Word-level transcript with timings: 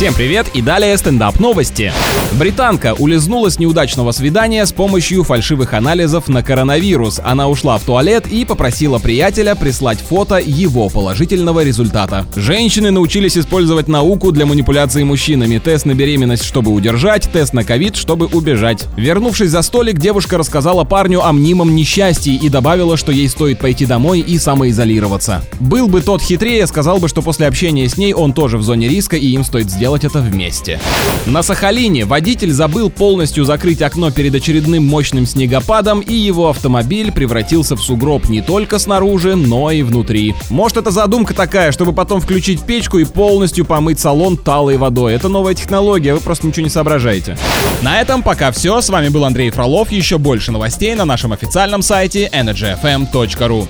Всем 0.00 0.14
привет 0.14 0.46
и 0.54 0.62
далее 0.62 0.96
стендап 0.96 1.38
новости. 1.40 1.92
Британка 2.38 2.94
улизнула 2.98 3.50
с 3.50 3.58
неудачного 3.58 4.12
свидания 4.12 4.64
с 4.64 4.72
помощью 4.72 5.24
фальшивых 5.24 5.74
анализов 5.74 6.26
на 6.28 6.42
коронавирус. 6.42 7.20
Она 7.22 7.48
ушла 7.48 7.76
в 7.76 7.82
туалет 7.82 8.26
и 8.26 8.46
попросила 8.46 8.98
приятеля 8.98 9.54
прислать 9.54 9.98
фото 9.98 10.36
его 10.38 10.88
положительного 10.88 11.62
результата. 11.64 12.24
Женщины 12.34 12.90
научились 12.90 13.36
использовать 13.36 13.88
науку 13.88 14.32
для 14.32 14.46
манипуляции 14.46 15.02
мужчинами. 15.02 15.58
Тест 15.58 15.84
на 15.84 15.92
беременность, 15.92 16.44
чтобы 16.44 16.70
удержать, 16.70 17.28
тест 17.30 17.52
на 17.52 17.62
ковид, 17.62 17.96
чтобы 17.96 18.24
убежать. 18.24 18.86
Вернувшись 18.96 19.50
за 19.50 19.60
столик, 19.60 19.98
девушка 19.98 20.38
рассказала 20.38 20.84
парню 20.84 21.22
о 21.22 21.30
мнимом 21.34 21.74
несчастье 21.74 22.36
и 22.36 22.48
добавила, 22.48 22.96
что 22.96 23.12
ей 23.12 23.28
стоит 23.28 23.58
пойти 23.58 23.84
домой 23.84 24.20
и 24.20 24.38
самоизолироваться. 24.38 25.42
Был 25.58 25.88
бы 25.88 26.00
тот 26.00 26.22
хитрее, 26.22 26.66
сказал 26.66 27.00
бы, 27.00 27.08
что 27.08 27.20
после 27.20 27.46
общения 27.46 27.86
с 27.86 27.98
ней 27.98 28.14
он 28.14 28.32
тоже 28.32 28.56
в 28.56 28.62
зоне 28.62 28.88
риска 28.88 29.16
и 29.16 29.26
им 29.26 29.44
стоит 29.44 29.70
сделать 29.70 29.89
это 29.96 30.20
вместе. 30.20 30.80
На 31.26 31.42
Сахалине 31.42 32.04
водитель 32.04 32.52
забыл 32.52 32.90
полностью 32.90 33.44
закрыть 33.44 33.82
окно 33.82 34.10
перед 34.10 34.34
очередным 34.34 34.86
мощным 34.86 35.26
снегопадом, 35.26 36.00
и 36.00 36.14
его 36.14 36.48
автомобиль 36.48 37.12
превратился 37.12 37.76
в 37.76 37.82
сугроб 37.82 38.28
не 38.28 38.40
только 38.40 38.78
снаружи, 38.78 39.36
но 39.36 39.70
и 39.70 39.82
внутри. 39.82 40.34
Может, 40.48 40.78
это 40.78 40.90
задумка 40.90 41.34
такая, 41.34 41.72
чтобы 41.72 41.92
потом 41.92 42.20
включить 42.20 42.62
печку 42.62 42.98
и 42.98 43.04
полностью 43.04 43.64
помыть 43.64 44.00
салон 44.00 44.36
талой 44.36 44.76
водой. 44.76 45.14
Это 45.14 45.28
новая 45.28 45.54
технология, 45.54 46.14
вы 46.14 46.20
просто 46.20 46.46
ничего 46.46 46.64
не 46.64 46.70
соображаете. 46.70 47.36
На 47.82 48.00
этом 48.00 48.22
пока 48.22 48.52
все. 48.52 48.80
С 48.80 48.88
вами 48.88 49.08
был 49.08 49.24
Андрей 49.24 49.50
Фролов. 49.50 49.90
Еще 49.90 50.18
больше 50.18 50.52
новостей 50.52 50.94
на 50.94 51.04
нашем 51.04 51.32
официальном 51.32 51.82
сайте 51.82 52.28
energyfm.ru. 52.32 53.68